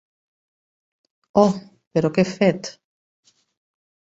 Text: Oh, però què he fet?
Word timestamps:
Oh, 1.41 1.53
però 1.97 2.11
què 2.17 2.25
he 2.27 2.33
fet? 2.33 2.71